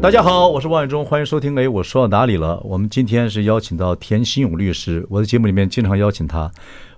[0.00, 1.58] 大家好，我是王伟忠，欢迎收听。
[1.58, 2.60] 哎，我说到哪里了？
[2.60, 6.48] 我们今天是邀请到田新勇律师，我的节目里面经常邀请他。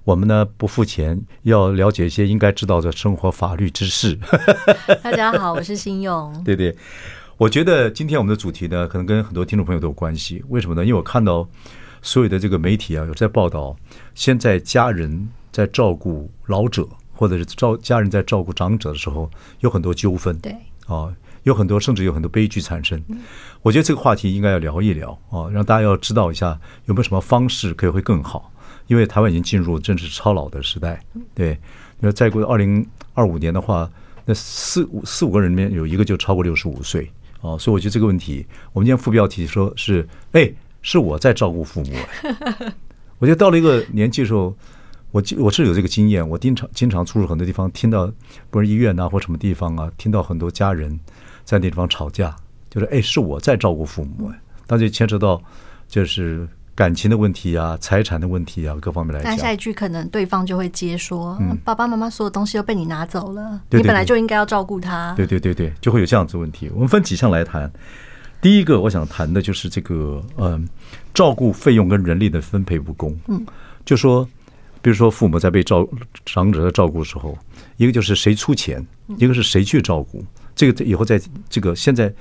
[0.04, 4.18] 我们呢不付钱，要了解一些应该知道的生活法律知识。
[5.02, 6.30] 大家好，我是新勇。
[6.44, 6.76] 对对，
[7.38, 10.44] 我觉得今天我们的主题呢，可能跟很多听众朋友都有关系。
[10.48, 10.84] 为什么呢？
[10.84, 11.48] 因为我看到
[12.02, 13.74] 所有的这个媒体啊，有在报道，
[14.14, 20.38] 现在家人在照顾老者，或者是照家人在照顾长者的时候，有很多纠纷。
[20.40, 20.54] 对，
[20.86, 21.10] 啊。
[21.48, 23.02] 有很多，甚至有很多悲剧产生。
[23.62, 28.52] 我觉得这个话题应该要聊一聊啊，让大家要知道一下有没有什么方式可以会更好。
[28.86, 30.98] 因为台湾已经进入真是超老的时代。
[31.34, 31.58] 对，
[32.00, 33.90] 那再过二零二五年的话，
[34.24, 37.10] 那四五四五个人里面有一个就超过六十五岁
[37.42, 41.92] 啊，所以我觉得这个问题，我们今天副标题说是：哎，是我在照顾父母。
[43.20, 44.56] 我觉得到了一个年纪的时候，
[45.10, 48.10] 我我是有这个经验，我经常经常出入很多地方，听到
[48.48, 50.98] 不是医院啊或什么地方啊，听到很多家人。
[51.48, 52.36] 在那地方吵架，
[52.68, 54.30] 就是哎，是我在照顾父母，
[54.66, 55.42] 那就牵扯到
[55.88, 59.30] 就是感情的问题啊，财产的问题啊，各方面来讲。
[59.30, 66.70] 但下一句可能对方就会接说：“嗯，爸爸妈妈所有东西都被你拿走了，你本来就应该要照顾他。”对对对对，就会有这样子问题。
[66.74, 67.72] 我们分几项来谈。
[68.42, 70.68] 第一个，我想谈的就是这个，嗯，
[71.14, 73.18] 照顾费用跟人力的分配不公。
[73.26, 73.42] 嗯，
[73.86, 74.22] 就说，
[74.82, 75.88] 比如说父母在被照
[76.26, 77.36] 长者的照顾的时候，
[77.78, 80.22] 一个就是谁出钱，一个是谁去照顾。
[80.58, 82.12] 这个以后在这个现在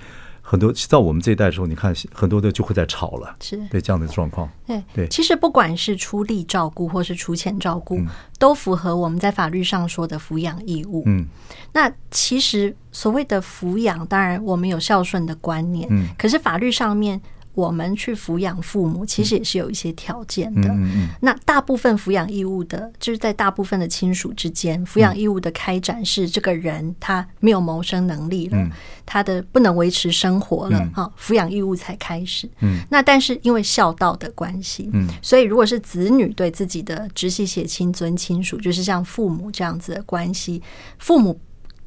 [0.43, 4.47] 很多到我们这一代的时候，你看很多的就会在吵了，是对这样的状况。
[4.67, 7.99] 对对，其实不管是出力照顾或是出钱照顾，
[8.37, 11.01] 都符合我们在法律上说的抚养义务。
[11.07, 11.25] 嗯，
[11.73, 17.19] 那其实所谓的抚养，当然我们有孝顺的观念，嗯，可是法律上面。
[17.57, 20.71] 我们去抚养父母，其实也是有一些条件的。
[21.19, 28.69] 那大部分抚养义务的，就是在大部分的亲属之间，抚养义务的开展是这个人他没有谋生能力了，
[29.07, 32.47] 他的不能维持生活了，哈，抚养义务才开始。
[32.89, 34.91] 那但是因为孝道的关系，
[35.23, 40.61] 所以如果是子女对自己的直系血亲尊亲属，就是像父母这样子的关系，
[40.99, 41.39] 父母。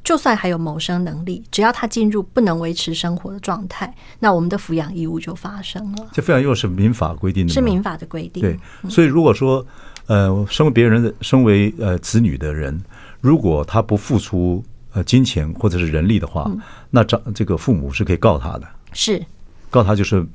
[0.03, 6.07] 就算还有谋生能力，只要他进入不能维持生活的状态，那我们的抚养义务就发生了。
[6.11, 8.41] 这抚养义务是民法规定的，是民法的规定。
[8.41, 8.59] 对，
[8.89, 9.65] 所以如果说，
[10.07, 12.81] 呃，身为别人的，身为呃子女的人，
[13.19, 14.63] 如果他不付出
[14.93, 16.51] 呃金钱或者是人力的话，
[16.89, 19.23] 那长这个父母是可以告他的，是
[19.69, 20.25] 告他就是。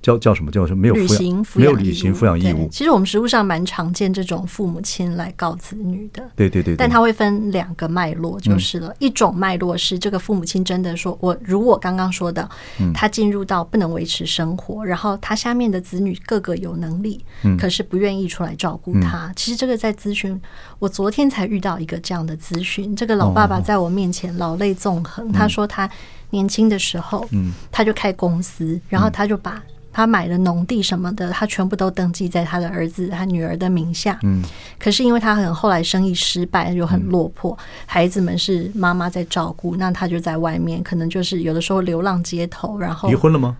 [0.00, 0.50] 叫叫什么？
[0.50, 0.80] 叫什么？
[0.80, 2.68] 没有履行没有履行抚养义务。
[2.70, 6.22] 其实我们实务上蛮常见这种父母亲来告子女的。
[6.34, 6.74] 对对对。
[6.76, 8.94] 但他会分两个脉络，就是了。
[8.98, 12.48] 一种脉络是这个父母亲真的说，我如我刚刚说的，
[12.94, 17.24] 他进入到不能维持生活，然后他下面的子女个个有能力，
[17.58, 19.32] 可是不愿意出来照顾他。
[19.34, 20.40] 其实这个在咨询，
[20.78, 25.88] 我昨天才遇到一个这样的咨询，这个老爸爸在我面前老泪纵横，他说他
[26.30, 27.28] 年轻的时候，
[27.70, 29.62] 他就开公司，然后他就把。
[29.92, 34.18] 他买了农地什么的，他全部都登记在他的儿子、他女儿的名下。
[34.22, 34.42] 嗯，
[34.78, 42.78] 可是因为他很后来生意失败，又很落魄，孩子们是妈妈在照顾，那他就在外面，可能就是有的时候流浪街头。
[42.78, 43.56] 然后离婚了吗？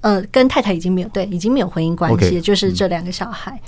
[0.00, 3.60] 呃，跟太太已经没有，对，已经没有婚姻关系，就是这两个小孩。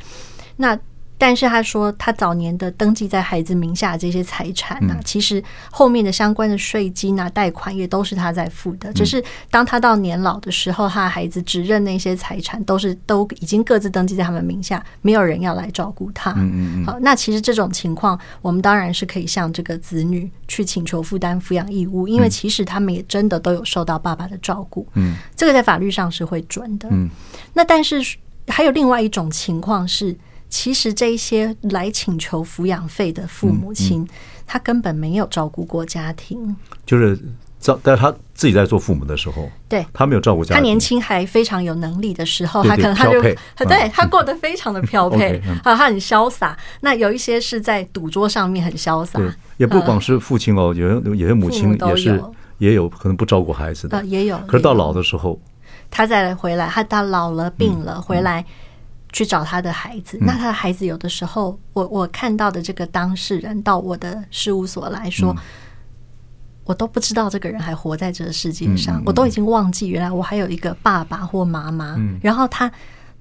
[0.57, 0.79] 那。
[1.23, 5.41] 但是他说，他早年的登记在孩子名下的这些财产啊，其实
[5.71, 8.93] 后面的相关的税金啊、贷款也都是他在付的。
[8.93, 16.33] 只是当他到年老的时候，他的孩子只认那些财产，都是都已经各自登记在他们名下，没有人要来照顾他。
[16.85, 24.85] 好，那其实这种情况，我们当然是可以向这个子女去请求负担抚养义务，因为其实他们也真的都有受到爸爸的照顾。
[24.95, 26.89] 嗯，这个在法律上是会准的。
[26.91, 27.09] 嗯，
[27.55, 28.05] 那但是
[28.49, 30.17] 还有另外一种情况是。
[30.53, 34.05] 其实这一些来请求抚养费的父母亲，嗯。
[34.05, 34.09] 嗯、
[34.47, 36.55] 他根本没有照顾过家庭，
[36.85, 37.19] 就是
[37.59, 40.57] 照，但是他自己在做父母的时候，对，他没有照顾家庭。
[40.57, 43.35] 他年轻还非常有能力的时候，他可能他就对
[43.95, 46.55] 他过得非常的飘配，啊，他很潇洒。
[46.83, 49.19] 那有一些是在赌桌上面很潇洒，
[49.57, 52.23] 也不光是父亲哦，有有些母亲也是
[52.59, 54.37] 也有可能不照顾孩子的，也有。
[54.47, 55.41] 可是到老的时候，
[55.91, 58.45] 他再回来，他到老了病了回来。
[59.13, 65.37] 去找他的孩子，那他的孩子有的时候，我我看到的这个当事人到我的事务所来说，
[66.65, 72.71] 我都不知道这个人还活在这个世界上，我都已经忘记原来我还有一个爸爸或妈妈，嗯、然后他。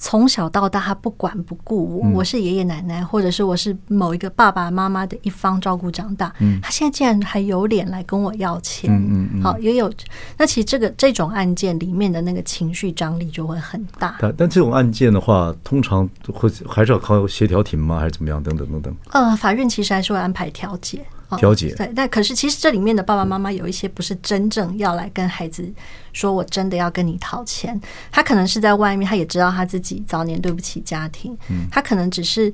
[0.02, 6.34] 从小到大，他不管不顾我，我是爷爷奶奶，或者是我是某一个爸爸妈妈的一方照顾长大。
[6.60, 8.92] 他现在竟然还有脸来跟我要钱，
[9.44, 9.90] 好，也有。
[10.38, 14.16] 那其实这个这种案件里面的那个情绪张力就会很大。
[14.20, 18.00] 但但这种案件的话，通常会还是要靠协调庭吗？
[18.00, 18.42] 还是怎么样？
[18.42, 18.96] 等等等等。
[19.12, 21.06] 呃，法院其实还是会安排调解。
[21.38, 25.72] 调解、哦、对，但可是其实这里面的爸爸妈妈有一些不是真正要来跟孩子
[26.14, 27.80] 说，我真的要跟你讨钱，
[28.12, 31.38] 他可能是在外面，他也知道他自己早年对不起家庭，
[31.70, 32.54] 他可能只是。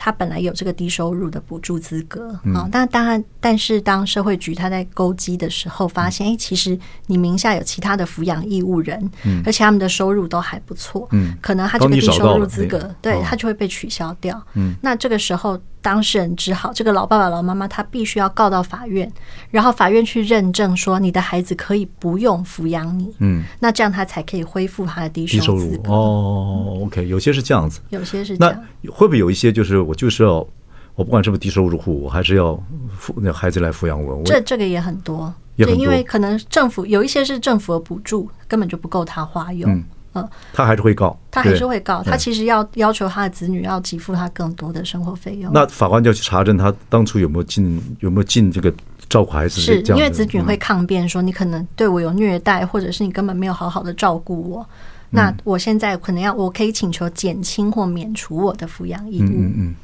[0.00, 2.28] 他本来有这个低收入的补助资格。
[2.54, 9.10] 啊，但当然，但是当社会局他在勾稽的时候，发现哎，其实你名下有其他的抚养义务人，
[9.44, 11.08] 而且他们的收入都还不错，
[11.40, 14.40] 可能他这个低收入资格，对他就会被取消掉。
[14.80, 19.10] 那这个时候，当事人只好这个老爸爸、老妈妈，他必须要告到法院，
[19.50, 25.92] 然后法院去认证说你的孩子可以不用抚养你，嗯，那这样他才可以恢复他的低收入资格。
[25.92, 29.78] 哦，OK，有些是这样子，有些是这样，那会不会有一些就是？
[29.80, 30.46] 我就是要，
[30.94, 32.52] 我不管是不是低收入户，我还是要
[33.00, 34.22] 抚那孩子来抚养我。
[34.24, 39.70] 这这个也很多，对，因为可能政府有一些是政府的补助，根本就不够他花用。
[39.72, 39.84] 嗯，
[40.20, 45.52] 嗯，他还是会告，他还是会告，他其实要要求他的子女要给付他更多的生活费用。
[45.52, 48.72] 那法官就要去查证他当初有没有尽有没有尽这个
[49.08, 54.66] 照顾孩子，是因为子女会抗辩说你可能对我有虐待，或者是你根本没有好好的照顾我。
[55.10, 59.26] 那我现在可能要，我可以请求减轻或免除我的抚养义务。
[59.26, 59.74] 嗯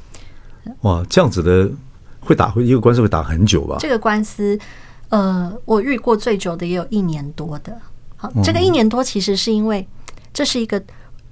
[0.65, 0.73] 嗯。
[0.81, 1.67] 哇，这样子的
[2.19, 3.77] 会打，会一个官司会打很久吧？
[3.79, 4.59] 这个官司，
[5.09, 7.75] 呃，我遇过最久的也有一年多的。
[8.15, 9.87] 好，这个一年多其实是因为
[10.35, 10.79] 这是一个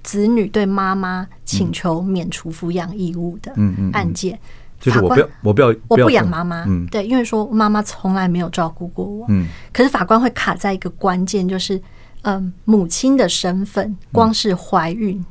[0.02, 3.54] 子女对妈妈请求免除抚养义务的
[3.92, 4.40] 案件。
[4.80, 6.64] 就是我不要，我不要，我不养妈妈。
[6.68, 9.26] 嗯，对，因为说妈妈从来没有照顾过我。
[9.30, 11.80] 嗯，可是法官会卡在一个关键，就是
[12.24, 15.24] 嗯，母亲的身份，光是怀孕。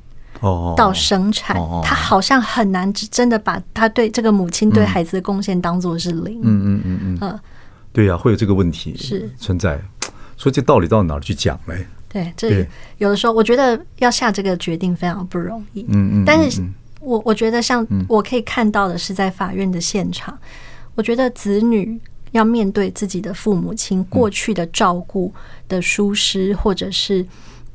[0.77, 6.41] 到生产，他好像很难真的把他对这个母亲对孩子的贡献当做是零。
[6.43, 7.19] 嗯嗯嗯嗯。
[7.21, 7.41] 嗯，
[7.93, 9.81] 对呀，会有这个问题是存在。
[10.37, 11.87] 所以这道理到哪儿去讲嘞？
[12.13, 12.67] 对，这
[12.99, 15.83] 有的时候我觉得要下这个决定非常不容易。
[15.89, 16.25] 嗯嗯。
[16.25, 16.63] 但是
[17.01, 20.39] 我我觉得像我可以看到的是，在法院的现场，
[20.95, 21.99] 我觉得子女
[22.33, 25.33] 要面对自己的父母亲过去的照顾
[25.69, 27.27] 的疏失，或者是。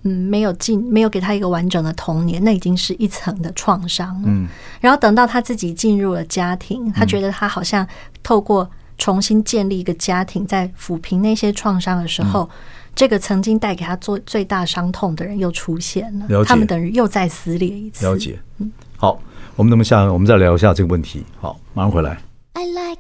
[0.04, 4.28] 嗯，没有进，没有给他一个完整的童年，那已经是一层的创伤了。
[4.28, 4.48] 嗯，
[4.80, 7.86] 然后等到他自己进入了家庭，他觉得他好像
[8.22, 8.69] 透过
[9.00, 12.50] 重新建立一个家庭，在抚平那些创伤的时候，嗯、
[12.98, 18.04] 这个曾经带给他做最大伤痛的人又出现了，了，他们等于又再撕裂一次。
[18.08, 19.22] 了解，嗯，好，
[19.56, 21.24] 我们那么下，我们再聊一下这个问题。
[21.40, 22.18] 好，马上回来。
[22.54, 22.98] I like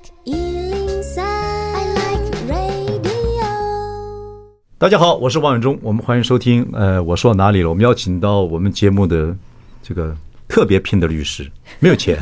[4.77, 6.69] 大家好，我是王远忠，我们欢迎收听。
[6.73, 7.69] 呃，我说到哪里了？
[7.69, 9.35] 我们邀请到我们节目的
[9.81, 10.15] 这个
[10.47, 12.19] 特别拼的律师，没有钱，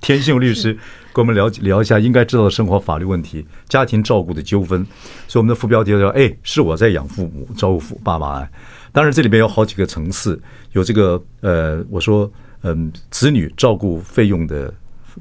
[0.00, 0.78] 田信勇律师，
[1.12, 4.86] 跟我们聊聊一下应该知道的生活法律问题、家庭照顾的纠纷。
[5.28, 8.46] 所以我们的副标题叫“哎，是我在养父母，照顾父爸妈”。
[8.92, 10.40] 当然，这里边有好几个层次，
[10.72, 12.30] 有这个呃，我说
[12.62, 14.72] 嗯、呃，子女照顾费用的。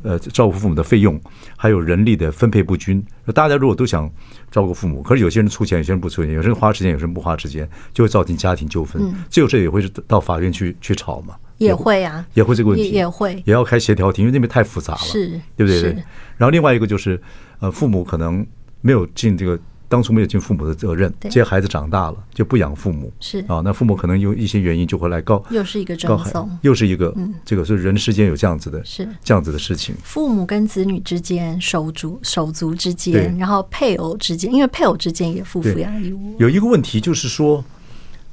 [0.04, 1.20] 呃，照顾父母的费用，
[1.58, 3.04] 还有人力的分配不均。
[3.34, 4.10] 大家如果都想
[4.52, 9.12] 照顾父母，可是有些人出钱，有些人不出钱，有些人花时间，有些人不花时间，就会造成家庭纠纷。
[9.32, 11.34] 这个这也会是到法院去去吵嘛？
[11.60, 15.82] 也会啊，也会这个问题，也会也要开协调庭，因为那边太复杂了，是，对不对？
[15.82, 15.92] 对。
[16.36, 17.22] 然后另外一个就是，
[17.60, 18.44] 呃，父母可能
[18.82, 19.60] 没有尽这个。
[19.92, 29.96] 当初没有尽父母的责任，这些孩子长大了就不养父母，是啊，那父母可能有一些原因就会来告，又是一个争讼，又是一个，嗯，这个是人世间有这样子的，是这样子的事情。
[30.04, 36.36] 父母跟子女之间，手足手足之间，然后配偶之间，因为配偶之间也负抚养义务。
[36.38, 37.66] 有一个问题就是说，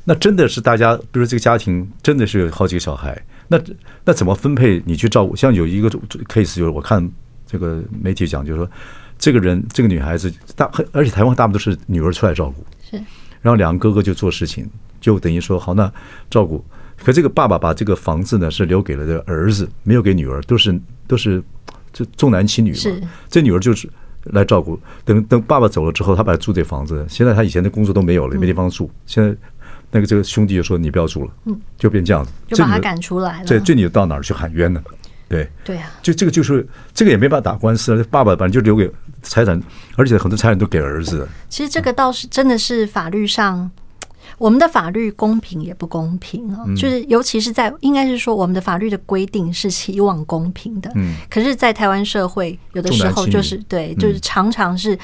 [0.07, 3.61] 那真的是大家，比如这个家庭真的是有好几个小孩，那
[4.07, 5.37] 那怎么分配你去照顾？
[5.37, 5.91] 像有一个
[6.29, 7.07] case，就是我看
[7.47, 8.71] 这个媒体讲，就是说。
[9.19, 13.03] 这个人，这个女孩子大，而且台湾大部分都是女儿出来照顾，是。
[13.41, 14.69] 然后两个哥哥就做事情，
[15.01, 15.91] 就等于说好，那
[16.29, 16.63] 照顾。
[17.03, 21.43] 可这个爸爸把这个房子呢是留给了这个儿子，没有给女儿，都是都是
[21.95, 23.09] 就重男轻女嘛。
[23.31, 23.89] 这女儿就是
[24.25, 24.79] 来照顾。
[25.03, 27.03] 等等爸爸走了之后，他把他租这房子。
[27.09, 28.91] 现在他以前的工作都没有了，没地方住。
[29.07, 29.35] 现在
[29.91, 33.45] 那个这个兄弟就说你不要住了，嗯，就变这样子，就把他赶出来了。
[33.45, 34.83] 这这女的到哪儿去喊冤呢？
[35.29, 36.65] 对对啊，就这个就是
[36.95, 38.05] 这个也没办法打官司了。
[38.05, 38.89] 爸爸反正就留给
[39.23, 39.61] 财产，
[39.97, 41.27] 而且很多财产都给儿子。
[41.49, 43.69] 其实这个倒是真的是法律上，
[44.39, 46.65] 我们的法律公平也不公平啊。
[46.77, 50.89] 就是尤其是在应该是说，我们的法律的规定是希望公平的。
[50.95, 54.97] 嗯，可是，在台湾社会，有的时候就是对，就是常常是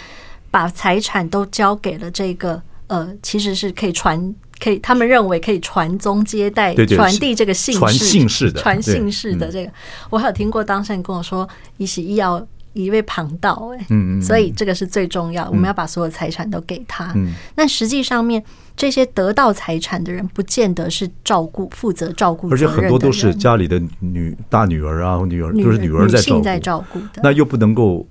[0.53, 4.33] 把财产都交给了这个呃，其实是可以传，
[4.63, 9.73] 可以他们认为可以传宗接代、传递这个姓氏、传姓氏的、传姓氏的这个。
[10.11, 12.47] 我还有听过当事人跟我说，一是医药。
[12.75, 17.13] 一位旁道，哎，嗯嗯，所以这个是最重要，我们要把所有财产都给他。
[17.15, 18.43] 嗯，那实际上面
[18.75, 28.07] 这些得到财产的人，不见得是照顾、负责照顾，而且很多都是家里的女大女儿啊，女儿都是女儿在照顾，在照顾的，那又不能够，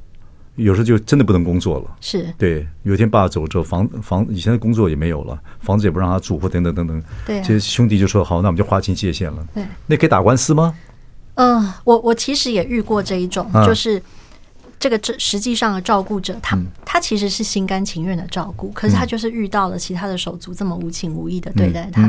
[0.56, 1.96] 有时候就真的不能工作了。
[2.00, 7.04] 是，对，有一天爸走之后，房房以前的工作也没有了，房子也不让他住，或等等等等。
[7.26, 9.48] 对，这些兄弟就说好，那我们就划清界限了。
[9.54, 10.76] 对，那可以打官司吗？
[11.36, 14.02] 嗯，我我其实也遇过这一种，就是。
[14.82, 22.02] 这个这实际上的照顾者，他他其实是心甘情愿的照顾，可是他就是遇到了其他的手足这么无情无义的对待他，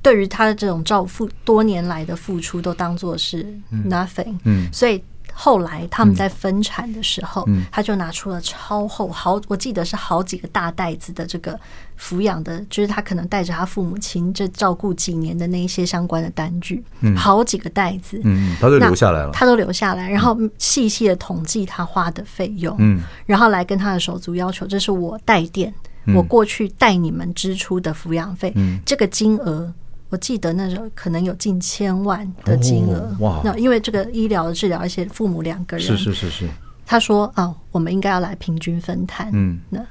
[0.00, 3.44] 对于他的这种照付多年来的付出都当做是
[3.90, 5.04] nothing，嗯所以。
[5.38, 11.60] 后来他们在分产的时候，他就拿出了超厚好，我记得是好几个大袋子的这个
[12.00, 25.70] 抚养的，就是他可能带着他父母亲这照顾几年的那一些相关的单据，嗯、好几个袋子，嗯，他都留下来了，他都留下来，然后细细的统计他花的费用，嗯，然后来跟他的手足要求，这是我带垫，
[26.14, 29.70] 我过去带你们支出的抚养费，嗯，这个金额。
[30.08, 33.40] 我记得那时候可能有近千万的金额哇！
[33.44, 36.48] 那因为这个医疗的治疗，而且父母两个人是是是是。
[36.86, 39.28] 他说啊，我们应该要来平均分摊。
[39.32, 39.84] 嗯，那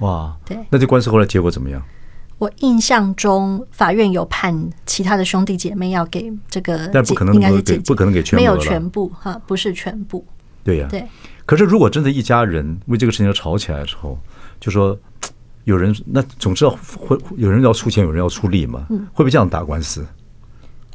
[0.00, 1.80] 哇，对，那这官司后来结果怎么样？
[2.38, 4.52] 我印象中法院有判
[4.84, 10.26] 其他的兄弟姐妹要给这个，但不可能给，不可能给全部，没有全部哈，不是全部。
[10.64, 11.06] 对呀，对。
[11.46, 14.18] 可是如果真的一家人为这个事情要吵起来的时候，
[14.58, 14.98] 就说。
[15.64, 18.86] 有人那总之要会有人要出钱，有人要出力嘛？
[18.88, 20.06] 会不会这样打官司？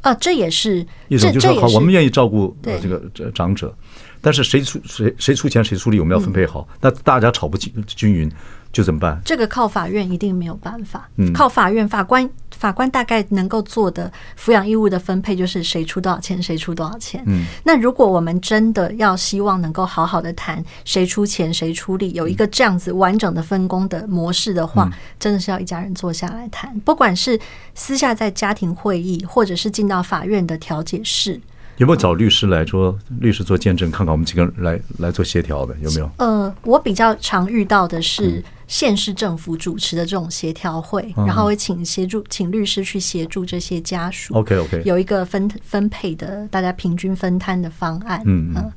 [0.02, 3.02] 啊，这也是一种，就是说好，我们愿意照顾这个
[3.34, 3.74] 长者，
[4.20, 6.66] 但是谁出谁谁出钱谁出力，我们要分配好。
[6.80, 8.30] 那大家吵不均均匀，
[8.72, 9.20] 就怎么办？
[9.24, 12.28] 这个靠法院一定没有办法，靠法院法官。
[12.60, 17.22] 法官大概能够做的抚养义务的分配，就是谁出多少钱，谁出多少钱。
[17.26, 27.40] 嗯，那如果我们真的要希望能够好好的谈谁出钱谁出力，有一个这样子完整的分工的模式的话，真的是要一家人坐下来谈，不管是
[27.74, 31.40] 私下在家庭会议，或者是进到法院的调解室。
[31.78, 36.10] 有没有找律师来说律师做见证，看看我们几个人来来做协调的有没有？
[36.18, 44.32] 呃，我比较常遇到的是县市政府主持的这种协调会，然后会请协助请律师去协助这些家属。
[44.34, 48.22] OK OK，有一个分分配的大家平均分摊的方案。
[48.24, 48.72] 嗯嗯。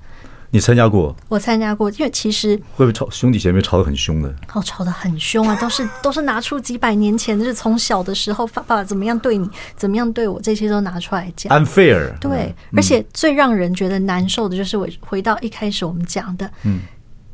[0.49, 1.15] 你参加过？
[1.29, 4.29] 我参加过，因为其实会不会吵兄弟姐妹吵得很凶的？
[4.53, 5.55] 哦，吵得很凶啊！
[5.61, 11.51] 都是都是拿出几百年前，就是从小的时候，爸爸怎么样对你，怎么样对我，这些都拿出来讲。
[11.51, 12.15] Unfair。
[12.19, 16.81] 对，而且最让人觉得难受的就是，我回到一开始我们讲的，嗯，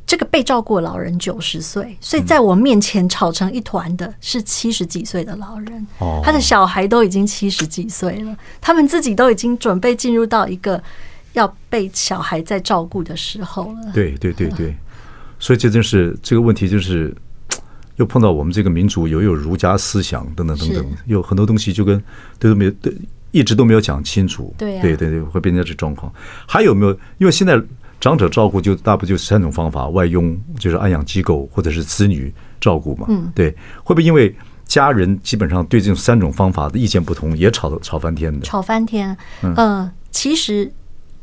[0.09, 10.81] 这个被照顾老人九十岁，所以在我面前吵成一团的是七十几岁的老人，哦，他的小孩都已经七十几岁了，他们自己都已经准备进入到一个。
[11.33, 14.75] 要被小孩在照顾的时候了，对对对对，
[15.37, 17.15] 所以这就是这个问题，就是
[17.97, 22.03] 又碰到我们这个民族又有儒家思想等等等等，有很多东西就跟
[22.39, 22.91] 都没有，对
[23.29, 26.11] 一直都没有讲清楚，对对对对，会变成这状况。
[26.47, 26.91] 还有没有？
[27.19, 27.61] 因为现在
[27.99, 33.05] 长者照顾就大不就三种方法：外佣就是安养机构，或者是子女照顾嘛。
[33.09, 33.51] 嗯，对，
[33.83, 38.45] 会不会因为家人基本上对这种三种方法的意见不同，也吵吵翻天的？
[38.45, 40.71] 吵翻天，嗯，其实。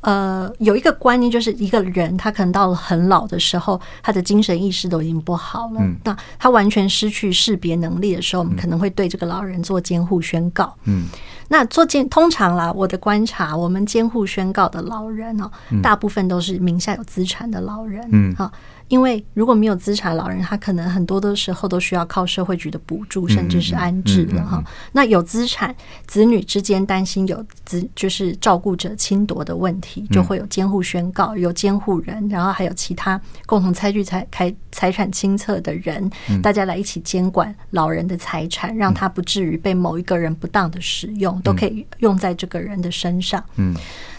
[0.03, 5.81] 呃，有一个观念，就是一个人他可能到了很老的时候，他的精神意识都已经不好了。
[5.81, 10.73] 嗯，那他完全失去识别能力的时候，我们可能会对这个老人做监护宣告。
[10.85, 11.07] 嗯，
[11.49, 15.51] 那做监通常啦，我的观察，我们监护宣告的老人哦，
[15.83, 18.07] 大部分都是名下有资产的老人。
[18.13, 18.51] 嗯，好。
[18.89, 24.63] 因为如果没有资产，老人他可能很多的时候都需要靠社会局的补助，甚至是安置了哈。
[24.93, 25.75] 那有资产，
[26.07, 36.09] 子女之间担心有子就是照顾者侵夺的问题，就会有监护宣告，有监护人，然后还有其他共同参与财财财产清册的人，
[36.41, 43.43] 大家来一起监管老人的财产，让他不至于被某一个人不当的使用，都可以用在这个人的身上。
[43.57, 43.75] 嗯，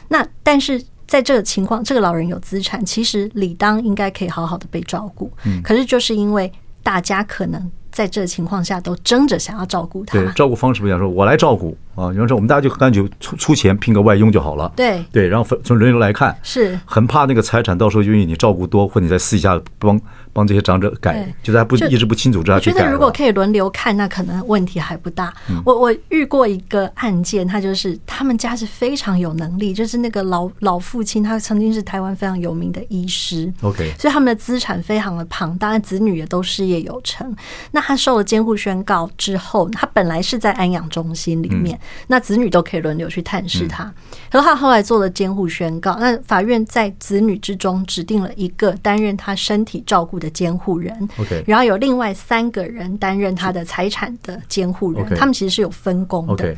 [0.08, 0.84] 那但是。
[1.08, 5.32] 在这个情况，这个老人有资产，其实理当应该可以好好的被照顾。
[5.46, 6.52] 嗯，可是就是因为
[6.84, 14.72] 大家可能在这个情况下都争着想要照顾他，对，照顾方式不一样，说我来照顾，啊，有人说我们大家就干脆出出钱聘个外佣就好了。
[14.76, 20.00] 对对，然后分从轮流来看，是很怕那个财产到时候因为你照顾多，或你在私底下帮
[20.32, 22.76] 帮这些长者改，就是还不一直不清楚，这样去改。
[22.76, 25.34] 我觉得如果可以轮流看，那可能问题还不大。
[25.50, 33.52] 嗯、我我遇过一个案件，他就是他们家是非常有能力，就是那个老老父亲，他曾经是台湾非常有名的医师。
[33.62, 37.36] OK，所以他们的资产非常的庞大，子女也都事业有成。
[37.72, 43.86] 那他受了监护宣告之后，他本来是在安养中心里面，嗯、那子女都可以轮流去探视他。
[44.30, 56.34] 可是他后来做了监护宣告，那法院在子女之中指定了一个担任他身体照顾的监护人，OK，然后有另外三个人担任他的财产的监护人，他们其实是有分工的。
[56.34, 56.58] OK，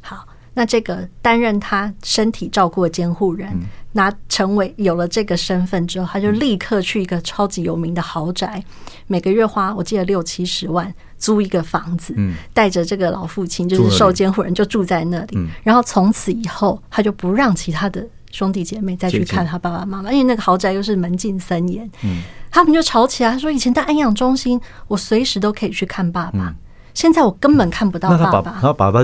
[0.00, 3.48] 好，那这个担任他身体照顾的监护人，
[3.92, 8.62] 拿成为有了这个身份之后，他就立刻去一个超级有名的豪宅，
[9.06, 12.14] 每个月花我记得六七十万租一个房子，
[12.54, 18.06] 带着这个老父亲就是受监护人就住在那里，然后从此以后他就不让其他的。
[18.30, 22.20] 兄弟姐妹再去看他爸爸妈妈，因为那个豪宅又是门禁森严，嗯，
[22.50, 23.32] 他们就吵起来。
[23.32, 26.54] 他说：“以前在安养中心，我随时都可以去看爸爸，
[26.92, 29.00] 现在我根本看不到爸爸。”他爸爸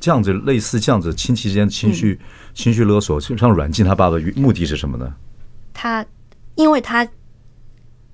[0.00, 2.18] 这样子类似这样子亲戚之间情绪
[2.54, 5.12] 情绪勒索，像软禁他爸爸，目的是什么呢？
[5.74, 6.02] 他
[6.54, 7.06] 因为他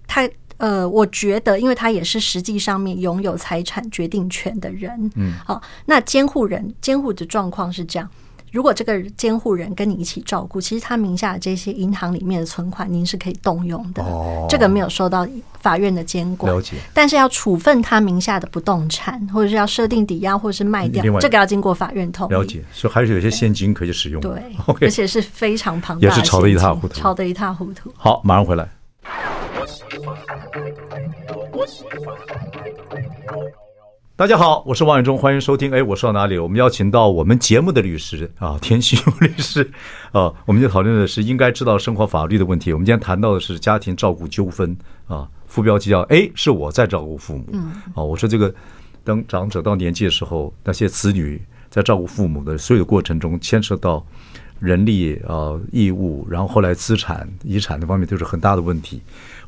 [0.09, 0.29] 他
[0.63, 8.09] 呃，我觉得，因为他也是实际上面拥有财产决定权的人，嗯，好，那监护人监护的状况是这样。
[8.53, 14.05] 如果这个监护人跟你一起照顾，其实他名下的这些银行里面的存款，您是可以动用的。
[14.05, 15.27] 哦，这个没有受到
[15.61, 16.53] 法院的监管。
[16.55, 16.77] 了解。
[16.95, 22.33] 但是要处分他名下的不动产，或者是要设定抵押，或者是卖掉，这个要经过法院同意。
[22.33, 22.63] 了解。
[22.73, 24.21] 所以还是有些现金可以使用。
[24.21, 24.31] 对。
[24.81, 26.95] 而且是非常庞大的，也是炒得一塌糊涂。
[26.95, 27.93] 炒得一塌糊涂。
[27.97, 28.69] 好，马上回来。
[34.17, 35.73] 大家好，我是王伟忠，欢迎收听。
[35.73, 36.37] 哎，我说到哪里？
[36.39, 39.69] 我们邀请到我们节目的律师啊，田心如律师
[40.13, 42.73] 啊，我们就讨论的是应该知道生活法律的问题。
[42.73, 47.47] 我们今天谈到的是家庭照顾纠纷啊，副标题叫“哎，是我在照顾父母”。
[47.97, 48.55] 啊，我说这个
[49.03, 51.41] 当长者到年纪的时候，那些子女
[51.71, 54.05] 在照顾父母的所有的过程中，牵涉到
[54.61, 59.01] 人力啊义务，然后后来资产遗产的方面都是很大的问题。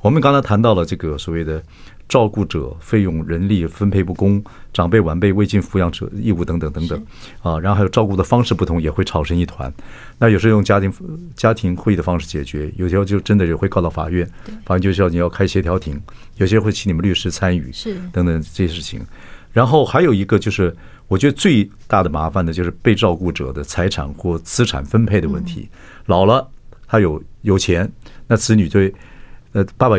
[0.04, 1.62] 我们刚才谈到了这个所谓的。
[2.06, 4.44] 照顾者费用、人力分配不公，
[4.75, 7.02] 长辈晚辈未尽抚养者义务等等等等，
[7.40, 9.73] 啊，然后还有照顾的方式不同，也会吵成一团。
[10.19, 10.93] 那有时候用家庭
[11.34, 14.28] 家庭会议的方式解决，有时候就真的也会告到法院，
[14.67, 15.99] 法院就需要你要开协调庭，
[16.36, 19.00] 有些会请你们律师参与，是等等这些事情。
[19.50, 20.76] 然后还有一个就是，
[21.08, 25.67] 我觉得最大的麻烦的就是被照顾者的财产或资产分配的问题。
[26.04, 26.47] 老了，
[26.86, 27.90] 他有有钱，
[28.28, 28.95] 那子女对。
[29.54, 29.97] 呃，爸爸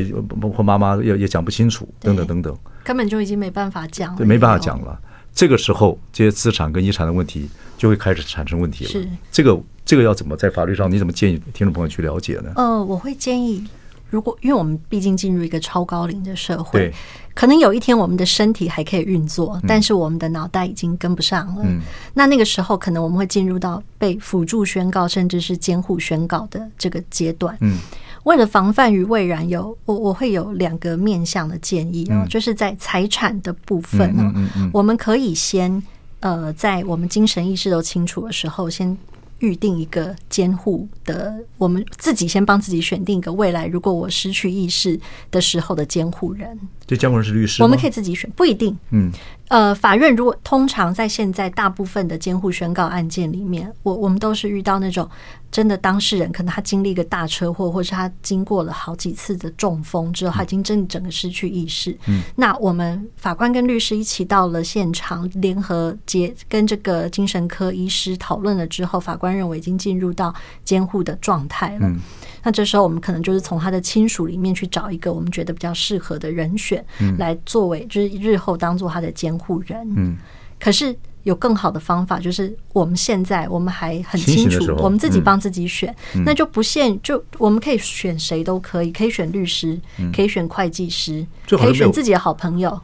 [0.56, 5.00] 或妈妈也也讲不清楚，等等等等，根本就已经没办法讲了，对，没办法讲了。
[5.34, 8.90] 这个时候，这些资产跟遗产的问题就会开始产生问题了。
[8.90, 10.92] 是这个，这个要怎么在法律上？
[10.92, 12.52] 你怎么建议听众朋友去了解呢？
[12.56, 13.66] 呃，我会建议，
[14.10, 16.94] 如果因为我们毕竟进入一个超高龄的社会，
[17.34, 21.64] 可能有一天我们的身体还可以运作，但是我们的脑袋已经跟不上了。
[21.66, 21.80] 嗯，
[22.14, 27.58] 那那个时候，可能我们会进入到被辅助宣告，甚至是监护宣告的这个阶段。
[27.62, 27.80] 嗯。
[28.26, 34.32] 为了防范于未然有，有我我会有两个面向的建议哦，就是在财产的部分呢，
[34.74, 35.82] 我们可以先
[36.20, 38.98] 呃，在我们精神意识都清楚的时候，先
[39.40, 46.58] 预定一个监护的，我们自己先帮自己选定一个未来，如果我失去意识的时候的监护人。
[46.88, 48.76] 这监护人是律师，我们可以自己选，不一定。
[48.92, 49.12] 嗯。
[49.50, 55.08] 呃，法院如果通常在现在大部分的监护宣告案件里面，我我们都是遇到那种
[55.52, 61.96] 真的当事人，可能他经历一个大车祸，或是他经过了好几次的中风之后，他已经真的整个失去意识。
[62.08, 71.88] 嗯，那我们法官跟律师一起到了现场，联合结跟这个精神科医师讨论了之后，法官认为已经进入到监护的状态了。
[71.88, 72.00] 嗯，
[72.44, 76.84] 那这时候我们可能就是从他的亲属里面去找一个我们觉得比较适合的人选，
[77.18, 79.36] 来作为就是日后当做他的监。
[79.36, 80.16] 护人，嗯，
[80.60, 85.94] 可是有更好的方法，就是我们现在我们还很清楚，我们自己帮自己选，
[86.26, 89.80] 那就不限，就我们可以选谁都可以，可以选律师，
[90.16, 92.80] 可以选会计师，可以选自己的好朋友，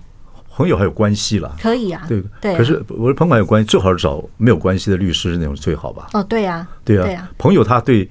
[0.49, 2.56] 朋友还有关系了，可以啊，对对。
[2.58, 6.08] 可是我的朋友有关系，最好是找没有关系的律师那种最好吧？
[6.13, 8.10] 哦，对呀，对呀，朋友他对。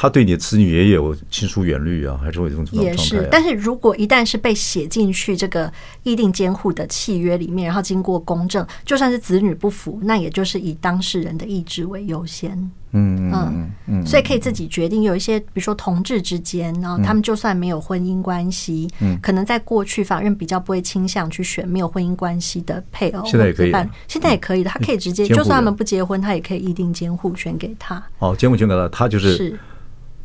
[0.00, 2.88] 他对你的子女也有亲疏远虑啊，还是会有这种状态。
[2.88, 5.72] 也是，但是如果一旦是被写进去这个
[6.04, 12.52] 议定监护的契约里面，然后经过公证，就算是子女不服，那也就是以当事人的意志为优先。
[12.92, 15.02] 嗯嗯嗯，所以可以自己决定。
[15.02, 23.24] 有一些，比如说同志之间，然后他们就算没有婚姻关系，嗯，可能在过去法院比较不会倾向去选没有婚姻关系的配偶。
[23.26, 23.72] 现在也可以，
[24.06, 28.00] 现在也可以的，他可以直接，就算他们不结婚，他也可以议定监护权给他。
[28.20, 29.58] 哦，监护权给他，他就是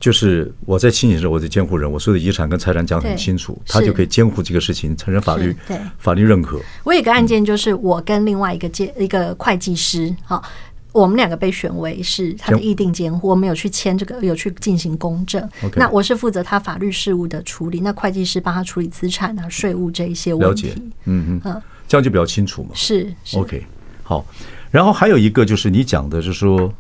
[0.04, 6.60] 就是我在清醒时候，我的监护人，我所有的遗产跟财产讲得很清楚，他就可以监护这个事情，产生法律对法律认可。
[6.84, 10.44] 我有一个案件，就是我跟另外一个监一个会计师，好。
[10.92, 15.50] 我们两个被选为是他的议定监护，我们有去签这个，有去进行公证。
[15.76, 20.68] 那我是负责他法律事务的处理，那会计师帮他处理资产啊、税务这一些问题。
[20.68, 22.70] 了解，嗯嗯，这样就比较清楚嘛。
[22.76, 23.66] 是，是，OK，
[24.04, 24.24] 好。
[24.70, 26.72] 然后还有一个就是你讲的，就是说，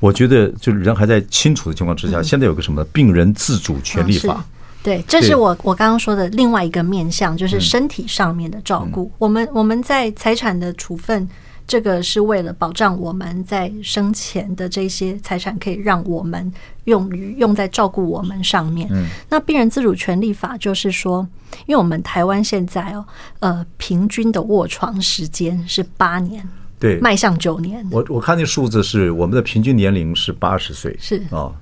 [0.00, 4.34] 我觉得就是人还在清楚的情况之下，嗯、现在有个什么病人自主权利法？
[4.34, 4.44] 哦、
[4.82, 9.04] 对，这是我我刚刚说的另外一个面向，就是身体上面的照顾。
[9.04, 11.28] 嗯、我们我们在财产的处分。
[11.66, 16.52] 这个是为了保障我们在生前的这些财产可以让我们
[16.86, 18.88] 用于用在照顾我们上面。
[18.90, 21.24] 嗯，那病人自主权利法就是说，
[21.66, 23.06] 因为我们台湾现在哦，
[23.38, 26.42] 呃，平均的卧床时间是八年，
[26.80, 27.86] 对，迈向九年。
[27.92, 31.52] 我我看那数字是我们的平均年龄是八十岁，是啊，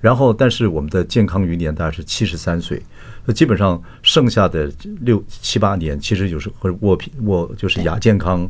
[0.00, 2.82] 然后但是我们的健康余年大概是七十三岁，
[3.26, 8.48] 那基本上剩下的六七八年其实就是或者卧平卧就是亚健康。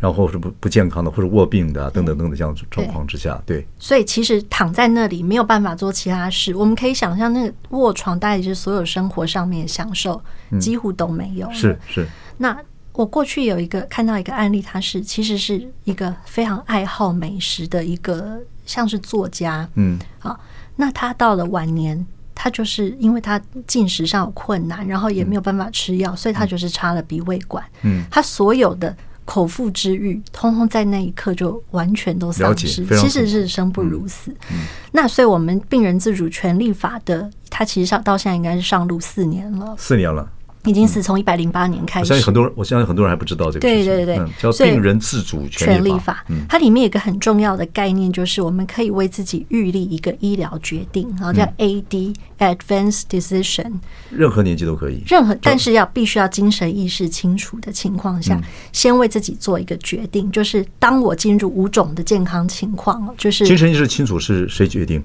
[0.00, 3.66] 然后是不不健康的，或者卧病的等等等等这样状况之下，对。
[3.78, 10.20] 所以其实躺在那里没有办法做其他事，我们可以想象，那个卧床大概就是所有生活上面享受
[10.60, 11.50] 几乎都没有。
[11.52, 12.06] 是是。
[12.36, 12.54] 那
[12.94, 20.38] 我过去有一个看到一个案例，他是其实是一个非常爱好美食的一个像是作家，嗯，好，
[20.76, 28.96] 那他到了晚年，他就是因为他进食上有困难，然后也没有办法吃药，所以他就是插了鼻胃管，嗯，他所有的。
[29.26, 34.30] 口腹之欲，通通在那一刻就完全都丧失，其实是生不如死。
[34.30, 34.58] 嗯嗯、
[34.92, 40.30] 那所以，我们病人自主权利法的，他其实上到现在应该是上路四年了，四年了。
[40.66, 42.04] 已经是从一百零八年开始。
[42.04, 43.60] 我相信很多人，我相信很多人还不知道这个。
[43.60, 46.24] 对对对，叫病人自主权利法。
[46.48, 53.72] 它里面有一个很重要的概念，就是我们可以为自己预立一个医疗决定，然后叫 AD（Advance Decision）。
[54.10, 55.02] 任何年纪都可以。
[55.06, 58.40] 任何，但是要必须要精神意识清楚的情况下，
[58.72, 65.02] 先为自己做一个决定，就是当我进入五种的健康情况，就是精神意识清楚是谁决定？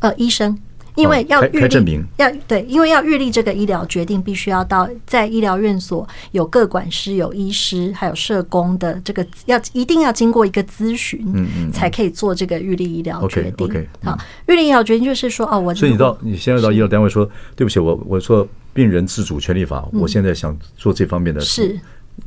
[0.00, 0.56] 呃，医生。
[0.94, 13.66] 因为要预立，要对，因为要预立这个医疗决定，必须要到在医疗院所有各管师、有医师，还有社工的这个，要一定要经过一个咨询，嗯嗯，才可以做这个预立医疗决定。
[13.66, 21.80] OK，好，预立医疗决定就是说，哦，我所以你到你现在到医疗单位说，对不起，我我说病人自主权利法，我现在想做这方面的事。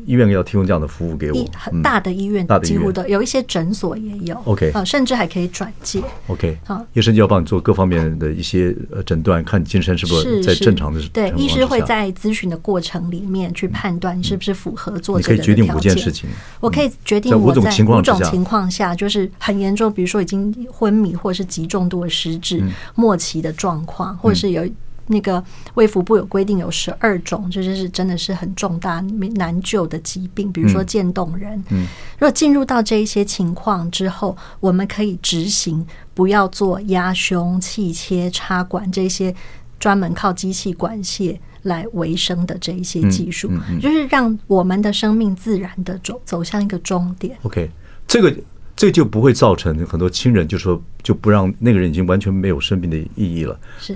[0.06, 4.36] 医院要提供这样的服务给我，很大的医院，几乎都有一些诊所也有。
[4.46, 6.02] OK，甚至还可以转介。
[6.28, 11.02] OK，好，医生就要帮你做各方面的一些呃诊断，看精神是不是在正常的。
[11.14, 15.64] 对，医师会在咨询的过程里面去判断你是不是符合做这个的条件。
[15.64, 16.30] 你可以决定五件事情。
[16.60, 22.62] 我可以决定我在五种情况下，就是很严重，比如说已经昏迷或者是极重度的失智、
[22.96, 24.68] 末期的状况，或者是有。
[25.08, 25.44] 那个
[25.76, 29.00] 卫福部有规定，有十二种，这就是真的是很重大
[29.36, 31.64] 难救的疾病，比如说渐冻人。
[31.70, 39.34] 嗯，如果进入到这一些情况之后，我们可以执行不要做压胸、气切、插管这些
[39.80, 47.38] 专门靠机器管线来维生的这一些技术，就是让我们的生命自然的走走向一个终点。
[47.44, 47.70] OK，
[48.08, 48.36] 这个
[48.76, 53.60] 这就不会造成很多亲人就说就不让那个人已经完全没有生命的意义了。
[53.80, 53.94] 是。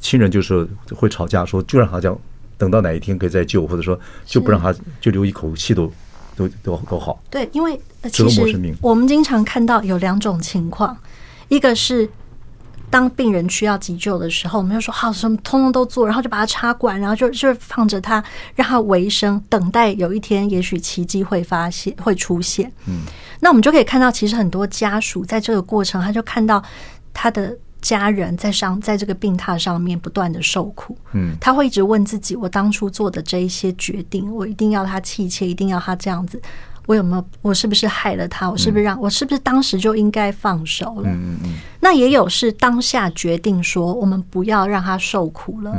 [0.00, 2.16] 亲人就是会吵架，说就让他这样，
[2.56, 5.92] 等到哪一天可以再救，或者说就不让他就留一口气都
[6.36, 7.20] 都都都好。
[7.28, 7.78] 对，因为
[8.10, 10.96] 其实我们经常看到有两种情况，
[11.48, 12.08] 一个是
[12.90, 18.22] 当病人需要急救的时候，我们就说好什么通通都做，然后就把他插管，然后就就放着他
[18.54, 22.72] 让他维生，等待有一天也许奇迹会发现会出现。
[22.86, 23.02] 嗯，
[23.40, 26.62] 那我们就可以看到，其实很多家属在这个过程，他就看到
[27.12, 27.56] 他的。
[27.88, 36.38] 家人在上，在这个病榻上面不断的受苦，嗯，他会一直问自己：我当初做的这一些决定，我一定要他气切，一定要他这样子，
[36.84, 37.24] 我有没有？
[37.40, 38.50] 我是不是害了他？
[38.50, 41.08] 我是不是让我是不是当时就应该放手了？
[41.08, 45.74] 嗯嗯，那也有是当下决定说，我们不要让他受苦了，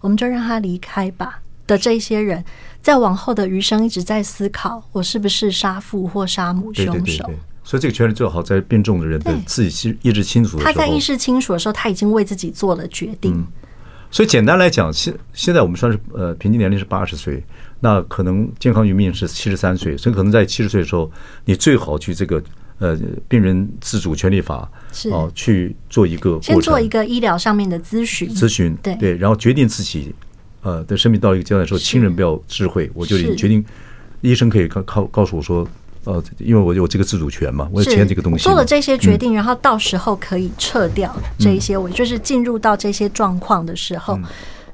[0.00, 1.38] 我们就让他离开吧。
[1.64, 2.44] 的这些人，
[2.82, 7.30] 在往后的余生一直在思考：我是不是杀父或杀母凶手？
[7.64, 10.72] 所以这个权利最好在病重的人的自己心意识清楚的时候。
[10.72, 13.32] 他在意识清楚的时候，他已经为自己做了决定。
[13.34, 13.46] 嗯，
[14.10, 17.42] 所以简单来讲，现现在我们算是呃平均年龄是八十岁，
[17.78, 21.10] 那可能健康余命是七十三岁，所以可能在七十岁的时候，
[21.44, 22.42] 你最好去这个
[22.78, 22.98] 呃
[23.28, 25.08] 病人自主权利法是。
[25.10, 28.28] 哦去做一个先做一个医疗上面的咨询。
[28.34, 28.96] 咨询，对。
[28.96, 30.12] 对，然后决定自己
[30.62, 33.64] 呃的生命到一个阶段的时候，亲人不要智慧，我就决定
[34.20, 35.66] 医生可以告告告诉我说。
[36.04, 38.44] 呃，因为我有这个自主权嘛，我签这个东西。
[38.44, 44.18] 做了这些决定，然后到时候可以撤掉这一些，我就是进入到这些状况的时候，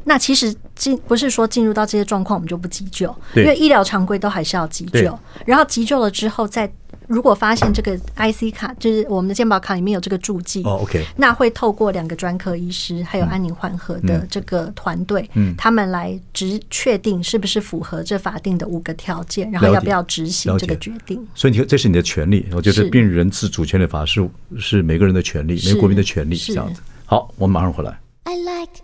[0.04, 6.70] 那其实进不是说进入到这些状况我们就不急救，因为医疗常规都还是要急救，然后急救了之后再。
[7.08, 21.26] 如果发现这个 IC 卡就是我们的健保卡里面有这个注记，哦，OK，那会透过两个专科医师还有安宁缓和的这个团队，嗯，他们来执确定是不是符合这法定的五个条件，然后要不要执行这个决定。
[21.34, 26.82] 所以你，这是你的权利，我觉得病人自主权利法是是每个人的权利，每个国民的权利，这样子。
[27.06, 27.98] 好，我们马上回来。
[28.24, 28.82] I like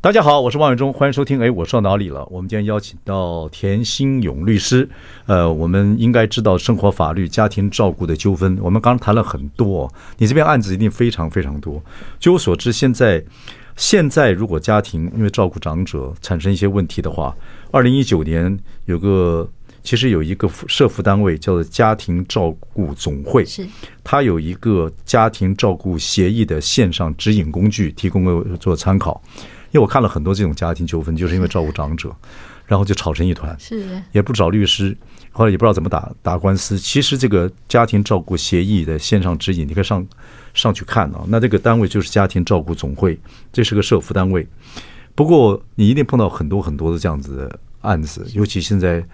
[0.00, 1.40] 大家好，我是王伟忠，欢迎收听。
[1.40, 2.24] 哎，我说到哪里了？
[2.30, 4.88] 我们今天邀请到田新勇律师。
[5.26, 8.56] 呃，我们应该知道生活法律、家庭照顾的纠纷。
[8.62, 11.82] 我们刚刚谈了很多，你这边案子一定非常非常多。
[12.20, 13.20] 据我所知，现在
[13.74, 17.36] 现在如果家庭因为照顾长者产生一些问题的话，
[17.72, 19.50] 二零一九年有个
[19.82, 23.66] 其实有一个社服单位叫做家庭照顾总会，是
[24.04, 29.20] 它有一个家庭照顾协议的线上指引工具，提供给做参考。
[29.70, 32.14] 因为我看了很多这种家庭纠纷，就是因为照顾长者，
[32.66, 34.96] 然后就吵成一团，是也不找律师，
[35.30, 36.78] 后来也不知道怎么打打官司。
[36.78, 40.06] 其实这个家庭照顾协议的线上指引，你可以上
[40.54, 41.24] 上去看啊。
[41.28, 43.18] 那这个单位就是家庭照顾总会，
[43.52, 44.46] 这是个社服单位。
[45.14, 49.04] 不过你一定碰到很多很多的这样子的案子，尤其现在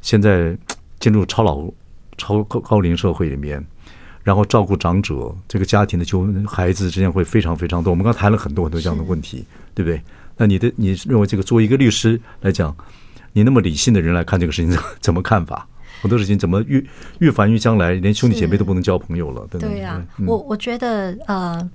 [0.00, 0.56] 现在
[0.98, 1.68] 进入超老
[2.16, 3.64] 超高高龄社会里面。
[4.30, 7.90] 然后照顾长者，这个家庭的纠孩子之间会非常非常多。
[7.90, 10.00] 我们刚谈了很多很多这样的问题，对不对？
[10.36, 12.72] 那你的你认为这个作为一个律师来讲，
[13.32, 15.66] 你那么理性的人来看这个事情， 怎么看法？
[16.00, 16.86] 很多事情怎么预
[17.18, 19.70] 预防于将来，连兄弟姐妹都不能交朋友了，对不对？
[19.70, 21.68] 对呀，我我觉得呃，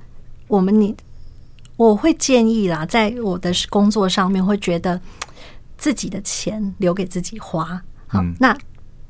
[0.47, 0.95] 我们你
[1.75, 4.97] 我会建议啦，在我的工作上面会觉得
[5.77, 8.57] 自己的钱留给自己花，好那。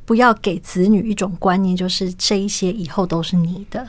[0.05, 3.85] 不要给子女一种观念，就是这一些以后都是你的。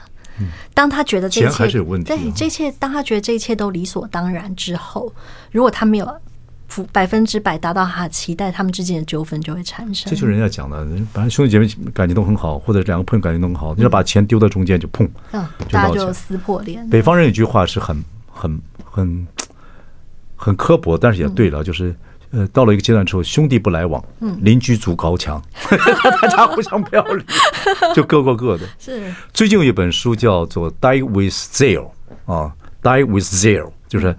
[0.75, 1.67] 当他觉得这一切
[2.05, 5.13] 对这一切，当他觉得这一切都理所当然之后，
[5.51, 6.21] 如果他没有
[6.93, 10.11] 百分之百达到他的期待，他们之间的纠纷就会产生。
[10.11, 16.87] 这就是人家讲的，反正兄弟姐妹感情都很好，或者两个朋友感情都很好，你要把钱丢到中间就碰，嗯，大家就撕破脸。
[16.91, 19.27] 北方人有句话是很很很
[20.35, 21.95] 很刻薄，但是也对了，就是。
[22.31, 25.41] 呃，到了一个阶段之后，兄弟不来往，嗯邻居筑高墙，
[26.21, 27.25] 大家互相不要理，
[27.95, 28.67] 就各过各的。
[28.79, 29.15] 是。
[29.33, 31.91] 最近有一本书叫做《Die with Zero》
[32.33, 32.53] 啊，
[32.85, 34.15] 《Die with Zero》就是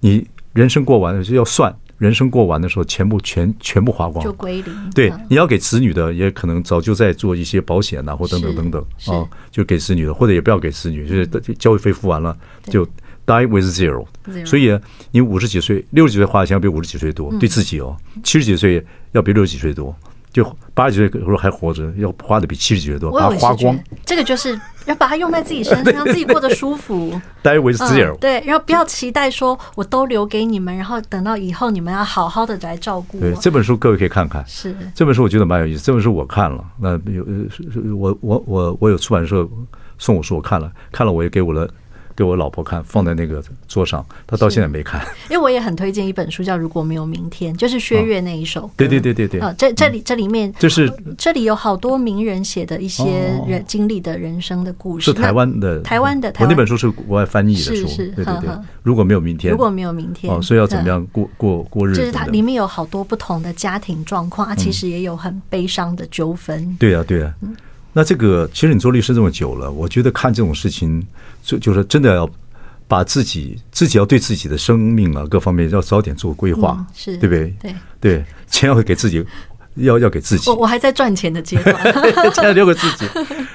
[0.00, 4.90] 你人生过完就要算，人生过完的时候，全部全全部花光，就归零。
[4.94, 11.26] 对，你要给子女的，也可能早就在做一些保险呐，或等等等等啊，就给子女的，或者也不要给子女，就是
[11.58, 12.88] 教育费付完了就。
[13.28, 14.06] Die with zero，
[14.46, 14.74] 所以
[15.10, 19.94] 你五十几岁、六十几岁花的钱要比五十几岁多，对自己哦；七十几岁要比六十几岁多，
[20.32, 23.78] 就八十几岁如果还活着，要花的比七十几岁多，把它花光。
[24.06, 27.20] 这个就是要把它用在自己身上， 让自己过得舒服。
[27.42, 33.20] Die with zero，对，然后不要期待说我都留给你们，然后等到以后你们要好好的来照顾。
[33.20, 35.84] 对，这本书各位可以看看，是这本书我觉得蛮有意思。
[35.84, 37.22] 这本书我看了，那有
[37.94, 39.46] 我我我我有出版社
[39.98, 41.68] 送我书，我看了，看了我也给我的。
[42.18, 45.00] 给我老婆看，放在那个桌上，她到现在没看。
[45.30, 48.68] 因为我也很推荐一本书，叫《如果没有明天》，就是薛岳那一首。
[48.76, 49.38] 对对对对对。
[49.38, 53.04] 啊，这这里这里面，就是这里有好多名人写的一些
[53.46, 55.04] 人经历的人生的故事。
[55.04, 56.42] 是台湾的，台湾的台。
[56.42, 57.74] 我那本书是国外翻译的书。
[57.76, 58.08] 是是。
[58.08, 58.50] 对对对。
[58.82, 62.00] 如果没有明天，如果没有明天，哦，所以要怎么样过过过日子？
[62.00, 66.76] 就是它里面有好多不同的家庭状况，其实也有很悲伤的纠纷。
[66.80, 67.32] 对啊，对啊。
[67.92, 71.04] 那这个其实你做律师这么久了，我觉得看这种事情，
[71.42, 72.28] 就就是真的要
[72.86, 77.54] 把自己自己要对自己的生命啊各方面要早点做规划，嗯、是对不对？
[77.60, 79.24] 对对，钱要给自己，
[79.74, 80.48] 要要给自己。
[80.50, 81.74] 我我还在赚钱的阶段，
[82.32, 83.06] 钱要留给自己。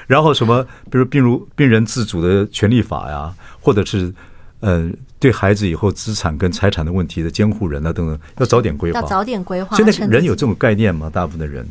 [0.06, 4.12] 然后什么，比如病如病人自主的权利法呀，或者是
[4.60, 9.76] 嗯、呃，对孩子以后资产跟财产的问题的监护人啊等等，要早点规划，要早点规划。
[9.76, 11.08] 现在人有这种概念吗？
[11.10, 11.66] 大部分的人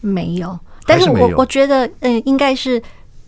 [0.00, 0.58] 没有。
[0.88, 2.82] 但是我我觉得，嗯，应该是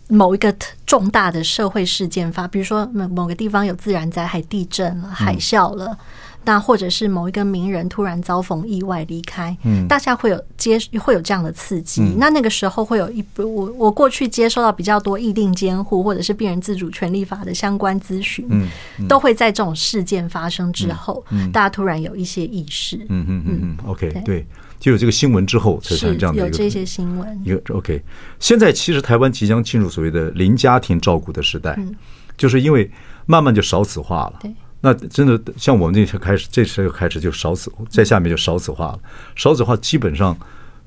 [0.07, 0.53] 某一个
[0.85, 5.97] 重大的社会事件发，比如说某某个地方有自然灾害、地震了、海啸了，
[6.43, 12.01] 那或者是某一个名人突然遭逢意外离开，嗯，大家会有接会有这样的刺激。
[12.01, 18.67] 嗯、那那个时候会有一我我过去接收到比较多议定监护或者是病人自主权利法的相关咨询，嗯，
[18.99, 19.07] 嗯。
[19.07, 24.47] 都会在这种事件发生之后，大家突然有一些意识，嗯嗯嗯嗯，OK，对，对，
[24.81, 28.01] 就有这个新闻之后才产生这样的一个有这些新闻，一个 OK。
[28.39, 31.95] 现在其实台湾即将进入所谓的零家庭照顾的时代，嗯、
[32.35, 32.89] 就是因为
[33.27, 34.51] 慢慢就少子化了，对。
[34.81, 38.99] 那真的像我们那时候开始，这时候开始就少子，在下面就少子化了。
[39.35, 40.35] 少子化基本上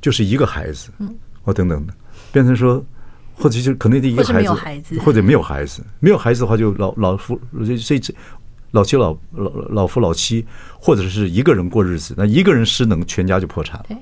[0.00, 0.90] 就是一个孩子，
[1.42, 1.94] 或等等的，
[2.32, 2.84] 变成说，
[3.36, 8.14] 或者就可能的一个孩子，或者没有孩子，没有孩子的话就老老夫这这
[8.74, 10.44] 老妻老老老夫老妻，
[10.78, 13.96] 或者是一个人过日子，那一个人失能，全家就破产了。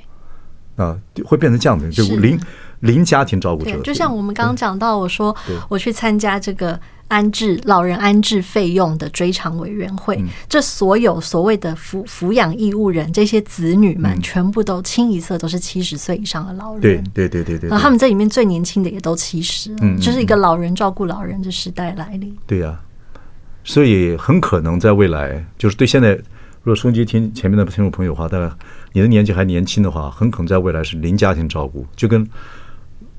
[0.74, 2.40] 啊，会变成这样的，就零
[2.80, 3.78] 零家庭照顾者。
[3.82, 5.36] 就像我们刚刚讲到，我说
[5.68, 6.78] 我去参加这个。
[7.08, 16.80] 安置老人安置费用的追偿委员会，嗯、这所有所谓的抚抚养义务人，这些子女们全部都清一色都是七十岁以上的老人。
[16.80, 22.34] 对对对对对，然后他们这里面最年轻的也都七十，嗯，就是一个老人照顾老人的时代来临。
[22.46, 22.80] 对呀、啊，
[23.64, 26.14] 所以很可能在未来，就是对现在
[26.62, 28.50] 如果收音机听前面的听众朋友的话，大概
[28.92, 32.28] 你的年纪还年轻的话，很可能在未来是零家庭照顾，就跟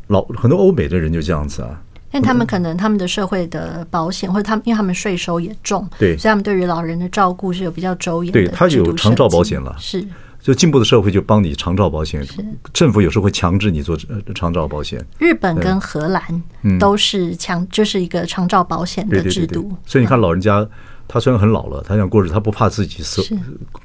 [0.07, 1.81] 老很多欧美的人就这样子啊。
[2.11, 8.39] 但他们可能他们的社会的保险，或者他们因为他们税收也重，对，所以他们对于老人的照顾是有比较周延的。
[8.39, 10.05] 对，他有长照保险了，是。
[10.43, 12.21] 就进步的社会就帮你长照保险，
[12.73, 13.97] 政府有时候会强制你做
[14.35, 15.03] 长照保险。
[15.17, 16.43] 日本跟荷兰
[16.77, 19.71] 都是强，就是一个长照保险的制度。
[19.85, 20.67] 所以你看老人家，
[21.07, 23.21] 他虽然很老了，他想过日子，他不怕自己死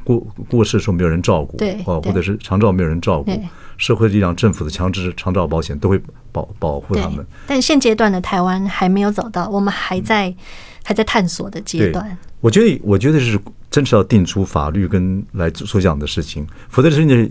[0.03, 0.19] 过
[0.51, 3.31] 过世的时候没有人照顾，对，或者是长照没有人照顾。
[3.77, 7.25] 社会力量、政府的强制长照保险都会保保护他们。
[7.47, 10.35] 但现阶段的台湾还没有走到，我们还在
[10.83, 12.19] 还在探索的阶段。
[12.41, 13.39] 我觉得，我觉得是
[13.71, 17.31] 真是要定出法律跟来做这样的事情，否则是你。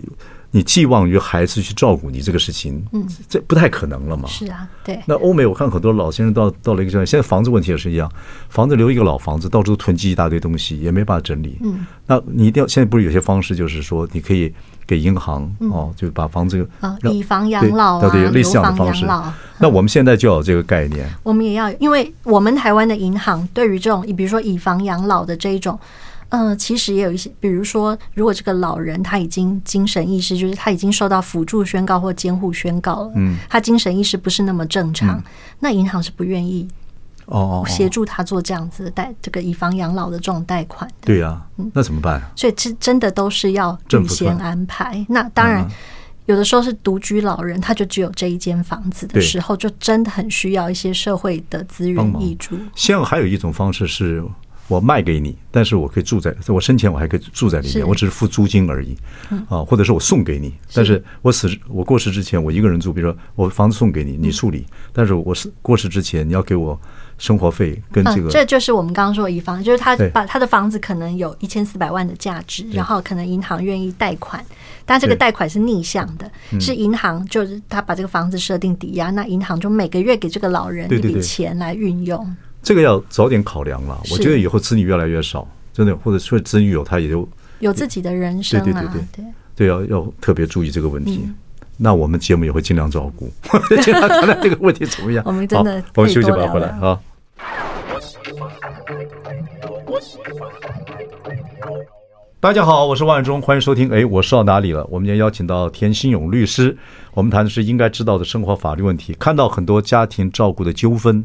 [0.50, 4.26] 你寄望于孩子去照顾你这个事情，嗯，这不太可能了嘛。
[4.30, 4.98] 是啊，对。
[5.04, 8.10] 那欧美我看很多老先生到到了一个阶段，现在房子问题也是一样，
[8.48, 11.58] 房子留一个老房子，到处囤积一大堆东西，也没办法整理。
[11.60, 14.50] 嗯，那你一定要现在不是有些方式，就是说你可以
[14.86, 19.04] 给银行哦，就把房子啊，以房养老啊，类似这样的方式。
[19.58, 25.78] 那我们现在就要有这个概念，我们也要，因为我们台湾的银行对于这种，比如说以房养老的这一种。
[26.30, 35.22] 嗯、呃，其实也有一些，比如说，如果这个老人他已经精神意识，就是他已经受到辅助宣告或监护宣告了，嗯，他精神意识不是那么正常，嗯、
[35.60, 36.68] 那银行是不愿意
[37.24, 41.06] 哦协助他做这样子的贷，这个以房养老的这种贷款的。
[41.06, 42.20] 对呀、啊，那怎么办？
[42.36, 45.02] 所以这真的都是要预先安排。
[45.08, 45.66] 那当然，
[46.26, 52.54] 有的时候是独居老人，他就只有这一间房子的时候，就真的很需要一些社会的资源挹助。
[52.74, 54.22] 现在还有一种方式是。
[54.68, 58.96] 我卖给你，但是我可以住在，我生前我还可以住在里面，我只是付租金而已，
[59.48, 66.78] 啊，或者是我送给你，但是我死我过世之前我一个人住，比如说我房子送给你，你处理，但是我是过世之前你要给我
[67.16, 74.44] 生活费跟这个，这就是我们刚刚说的以房，就是他把他的房子可能有一千四百万的价值，然后可能银行愿意贷款，
[74.84, 82.36] 但这个贷款是逆向的，是银行就是他把这个房子设定抵押，那银行就每个月给这个老人一笔钱来运用。
[82.62, 84.00] 这个要早点考量了。
[84.10, 87.26] 我觉得以后子女越来越少，真的，或者说子女有他也就
[87.60, 88.64] 有自己的人生啊。
[88.64, 89.24] 对对对对
[89.56, 91.28] 对，要要特别注意这个问题。
[91.76, 93.30] 那我们节目也会尽量照顾，
[93.82, 95.24] 尽量看看这个问题怎么样。
[95.26, 96.98] 我们真的，我们休息吧，回来啊。
[102.40, 103.90] 大家好，我是万忠，欢迎收听。
[103.90, 104.84] 哎，我说到哪里了？
[104.90, 106.76] 我们今天邀请到田新勇律师，
[107.14, 109.14] 我们谈的是应该知道的生活法律问题。
[109.14, 111.24] 看到很多家庭照顾的纠纷。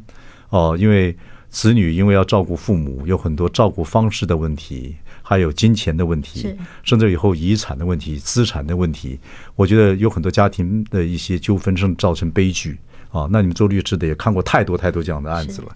[0.54, 1.16] 哦，因为
[1.50, 9.20] 子女因为要照顾父母，有很多照顾方式的问题，还有金钱的问题，甚至以后遗产的问题、资产的问题。
[9.56, 12.78] 我觉得有很多家庭的一些纠纷，甚至造成悲剧
[13.10, 13.28] 啊。
[13.32, 15.70] 那你们做律师的也看过太多太多这样的案子了，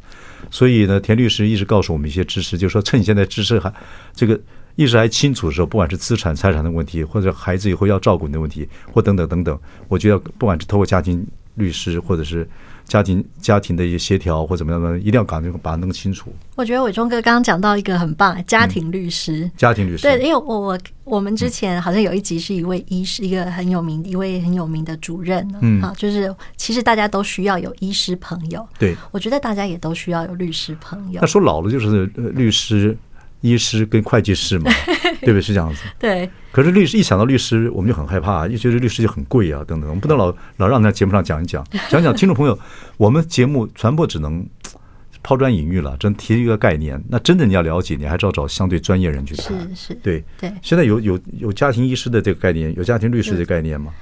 [0.51, 3.73] 所以呢，田律师一直告诉我们一些知识，就是说趁现在知识还
[4.13, 4.39] 这个
[4.75, 12.47] 意识还清楚的时候，不管是资产财产的问题，或者孩子以后要照顾你的问题，或等等等等，我觉得不管是透过家庭律师，或者是。
[12.87, 16.33] 家庭家庭的一些协调或怎么样的，一定要赶紧把它弄清楚。
[16.55, 19.45] 我觉得伟忠哥刚刚讲到一个很棒，家庭律师。
[19.45, 25.47] 嗯、家庭律师对，因为我我我们之前好像有一集是一位医师，一个很有名一位很有名的主任。
[25.61, 28.65] 嗯，好，就是其实大家都需要有医师朋友。
[28.79, 31.19] 对，我觉得大家也都需要有律师朋友。
[31.21, 32.97] 那说老了就是律师。
[33.41, 34.71] 医师跟会计师嘛，
[35.21, 35.41] 对不对？
[35.41, 35.81] 是这样子。
[35.99, 36.29] 对。
[36.51, 39.89] 可是律师一想到律师，我们就很害怕，一觉得律师就很贵啊，等等。
[39.89, 42.57] 我们不能老老让在节目上讲一讲， 讲讲听众朋友，
[42.97, 44.43] 我们节目传播只能
[45.21, 46.99] 抛砖引玉了，真提一个概念。
[47.09, 49.59] 那真的你要了解，你还是要找相对专业人去谈。
[49.69, 50.51] 是是，对对。
[50.63, 53.93] 现在有有有家庭医师的这个概念，有家庭律师的概念吗？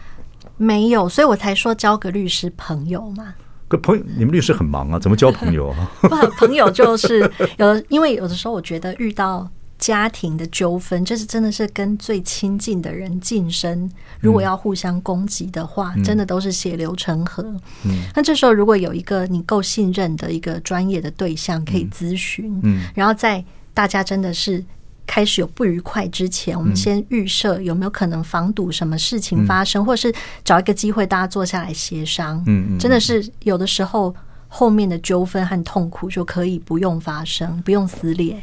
[0.58, 3.34] 没有，所以我才说交个律师朋友嘛。
[3.68, 5.92] 个朋友，你们律师很忙啊，怎么交朋友啊？
[6.02, 9.50] 不，朋友就是有，因为有的时候我觉得遇到。
[9.78, 13.92] 家庭的纠纷，就是真的是跟最亲近的人近身，
[14.22, 17.44] 如果要互相攻击的话，真的都是血流成河。
[17.84, 23.44] 嗯，那这时候如果有一个你够信任的一个专业的对象可以咨询，嗯，然后在
[23.74, 24.64] 大家真的是
[25.08, 32.44] 开始有不愉快之前，嗯、我们先预设有没有可能防堵什么事情发生，嗯、或是找一个机会大家坐下来协商。
[32.48, 34.16] 嗯嗯，真的是有的时候
[34.48, 38.42] 后面的纠纷和痛苦就可以不用发生，不用撕裂。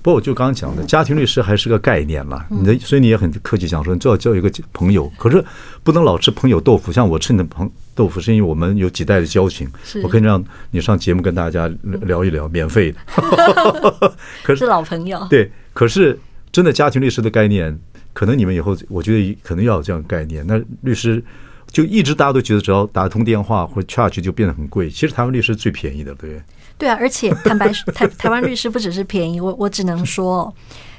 [0.00, 2.46] 不过我就刚刚讲的，家庭律师还是个概念了。
[2.48, 5.44] 你的，所以你也很客气讲说，你最好交一个朋友，可是
[5.82, 6.92] 不能老吃朋友豆腐。
[6.92, 9.68] 像我吃你的朋豆腐，是因为我们有几代的交情，
[10.04, 12.98] 我可以让你上节目跟大家聊一聊，免费的。
[14.44, 15.26] 可是老朋友。
[15.28, 16.18] 对，可是
[16.50, 17.78] 真的家庭律师的概念，
[18.12, 20.44] 可能你们以后我觉得可能要有这样的概念。
[20.44, 21.22] 那律师
[21.70, 26.42] 就一直大家都觉得只要打一通电话或 charge 就变得很贵，其实台湾律师最便宜的，对。
[26.76, 30.52] 对啊，而且坦白说， 台台湾律师不只是便宜，我我只能说，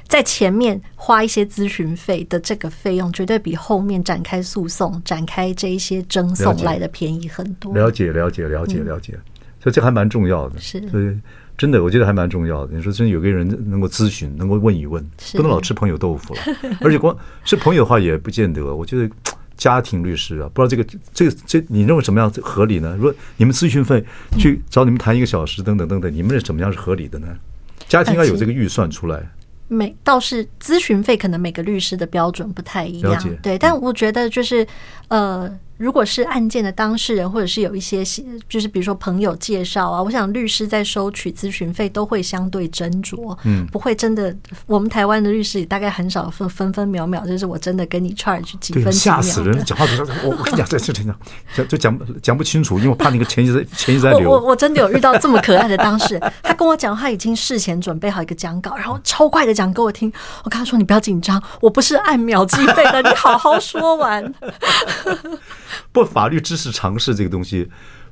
[0.08, 7.74] 在前面花一些咨询费的这个费用，绝对比后面展开诉讼、展开这一些争讼来的便宜很多。
[7.74, 9.12] 了解，了解，了解，了解。
[9.62, 10.58] 所以这还蛮重要的。
[10.58, 11.14] 是，所以
[11.60, 12.74] 真的，我觉得还蛮重要的。
[12.74, 16.40] 你说真，有个人能够咨询，能够问一问，不能老吃朋友豆腐了。
[16.80, 18.74] 而且光是朋友的话，也不见得。
[18.74, 19.14] 我觉得。
[19.60, 22.96] 家庭律师啊，不知道这个这个这你认为怎么样合理呢？
[22.96, 24.02] 如果你们咨询费
[24.38, 27.28] 去找你们谈一个小时，等等等等，你们是怎么样是合理的呢？
[27.86, 29.30] 家庭要有这个预算出来。
[29.68, 33.22] 每倒是咨询费，可能每个律师的标准不太一样。
[33.42, 34.66] 对，但我觉得就是
[35.08, 35.54] 呃。
[35.80, 38.04] 如果是案件的当事人，或者是有一些
[38.46, 44.36] 就是比如说朋友介绍啊，我想律师在收取咨询费都会相对斟酌，嗯，不会真的。
[44.66, 49.22] 我们台湾的律师也大概很少分分分秒秒，就是我真的跟你 charge 几分几秒。
[49.22, 49.64] 吓死人！
[49.64, 51.18] 讲话都我我跟你讲，这这这讲
[51.66, 54.28] 就讲讲不清楚，因为我怕那个钱一直在 钱一直在流。
[54.30, 60.12] 我我真的有遇到这么可爱的当事人， 他跟我讲，他已经事前准备好一个讲稿，然后超快的讲给我听。
[60.44, 64.30] 我跟他说：“你不要紧张，我不是按秒计费的，你好好说完。”
[65.92, 67.68] 不，法律知识常识这个东西，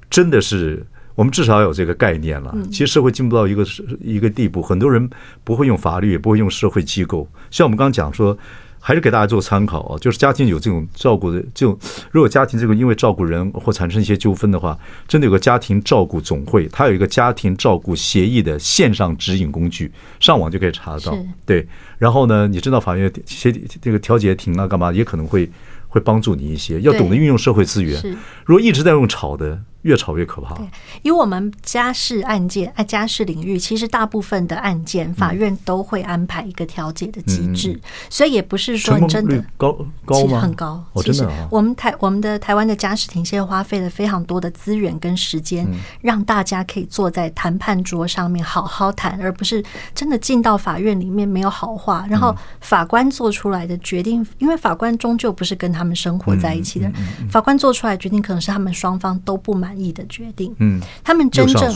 [0.09, 2.55] 真的是我们至少要有这个概念了。
[2.71, 3.67] 其实社会进步到一个
[4.01, 5.11] 一个地步，很多人
[5.43, 7.29] 不会用法律，也不会用社会机构。
[7.51, 8.39] 像我们刚刚讲说，
[8.81, 11.77] 还是给大家做参考啊，就是家庭有这种照顾的这种，
[12.13, 14.79] 如果家庭这个因为照顾人或产生一些纠纷的话，
[15.09, 19.91] 真的有个家庭照顾总会，它有一个家庭照顾协议的线上指引工具，
[20.21, 21.19] 上网就可以查得到。
[21.45, 21.67] 对，
[21.99, 23.53] 然后呢，你知道法院协
[23.83, 25.51] 这个调解庭啊，干嘛也可能会。
[25.89, 28.01] 会帮助你一些，要懂得运用社会资源。
[28.45, 30.55] 如果一直在用吵的，越吵越可怕。
[30.55, 30.67] 对，
[31.03, 37.79] 以我们家事案件、哎，家事领域，其实大部分的案件，法院都会安排一个调解的机制，
[38.11, 40.41] 所以也不是说真的高高吗？
[40.41, 40.85] 很高。
[40.97, 45.67] 其实我们台我们的台湾的家事庭现在花费了非常多的资源跟时间，
[46.01, 49.65] 让大家可以坐在谈判桌上面好好谈，而不是
[49.95, 56.91] 真的进到法院里面没有好话，然后法官做出来的决定，因为法官终究不是跟他们生活在一起的，
[57.31, 60.55] 法官做出来决定可能是他们双方都不满意的决定。
[60.59, 61.75] 嗯，他们真正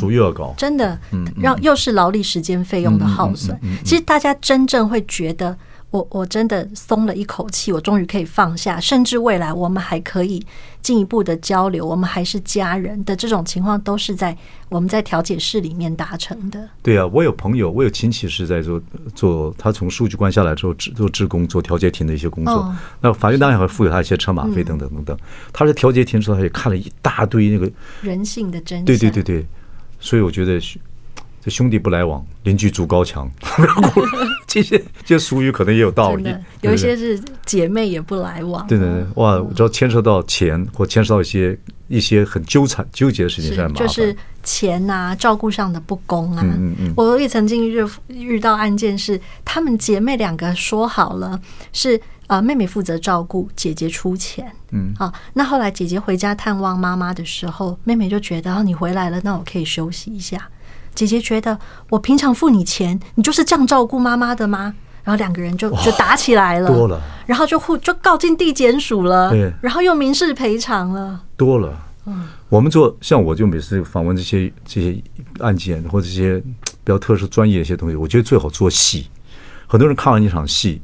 [0.56, 0.96] 真的
[1.40, 3.58] 让又是劳力时间费用的耗损。
[3.84, 5.56] 其实大家真正会觉得。
[5.92, 10.44] 我我真的松了一口气，我终于可以放下，甚至未来我们还可以
[10.80, 14.34] 进一步的交流，我们还是家人的这种情况，都是在
[14.70, 16.66] 我们在调解室里面达成的。
[16.82, 18.82] 对啊，我有朋友，我有亲戚是在做
[19.14, 22.54] 做，他从书记官下来之后，做志工，做调解庭的一些工作。
[22.54, 25.14] 哦、那法院当然会付给他一些车马费等等等等。
[25.14, 25.20] 嗯、
[25.52, 27.70] 他在调解庭的时候，他也看了一大堆那个
[28.00, 28.84] 人性的真相。
[28.86, 29.46] 对对对对，
[30.00, 30.58] 所以我觉得。
[31.44, 33.28] 这兄弟不来往，邻居筑高墙。
[34.46, 36.32] 这些这些俗语可能也有道理。
[36.60, 38.64] 有一些是姐妹也不来往。
[38.68, 39.44] 对对对，哇！
[39.52, 43.72] 只要牵涉到钱，或牵涉到一些一些很纠缠、纠结的事情，是。
[43.74, 46.42] 就是钱啊，照顾上的不公啊。
[46.44, 46.94] 嗯嗯。
[46.96, 51.40] 我也曾经遇遇到案件是，他们姐妹两个说好了，
[51.72, 54.52] 是啊，妹妹负责照顾，姐姐出钱。
[54.70, 54.94] 嗯。
[54.96, 60.48] 好，那后来姐姐回家探望妈妈的时候，妹妹就觉得，哦，你回来了，那我可以休息一下。
[60.94, 61.58] 姐姐觉得
[61.90, 64.74] 我平常付你钱，你就是这样照顾妈妈的吗？
[65.04, 71.76] 然后两个人就就打起来了，多了，然后就互就告进地检署了，对，然后又民事赔偿了，多了。
[72.06, 75.02] 嗯，我们做像我就每次访问这些这些
[75.40, 79.08] 案件或者这些比较特殊专业一些东西，我觉得最好做戏。
[79.66, 80.80] 很多人看完一场戏，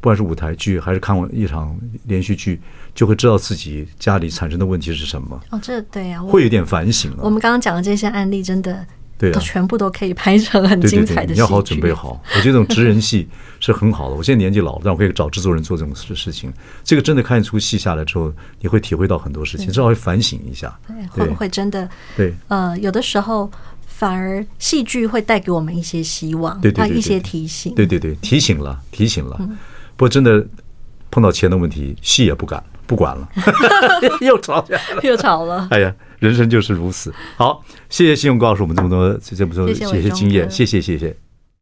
[0.00, 2.60] 不管是舞台剧还是看完一场连续剧，
[2.94, 5.40] 就会知道自己家里产生的问题是什么。
[5.50, 7.18] 哦，这对呀，会有点反省了。
[7.22, 8.86] 我们刚刚讲的这些案例，真的。
[9.22, 11.32] 对啊，全部都可以拍成很精彩的戏剧。
[11.34, 12.20] 你要好准备好。
[12.34, 13.28] 我觉得这种职人戏
[13.60, 14.16] 是很好的。
[14.16, 16.52] 我现在年纪老了，但我可以找制作人做这种事事情。
[16.82, 20.76] 这个真的看一出戏下来之后，你会体会到很多事情，至少会反省一下。
[20.88, 21.88] 对，会不会真的？
[22.16, 23.48] 对，呃，有的时候
[23.86, 27.72] 反而戏剧会带给我们一些希望，对对对，一些提醒。
[27.76, 29.36] 对对对，提醒了，提醒了。
[29.96, 30.44] 不过真的
[31.12, 33.28] 碰到钱的问题，戏也不敢不管了，
[34.20, 35.68] 又吵起来了，又吵了。
[35.70, 35.94] 哎呀。
[36.22, 37.12] 人生就是如此。
[37.36, 41.16] 好，谢谢信用告诉我们这么多这么多这些经验，谢谢谢谢。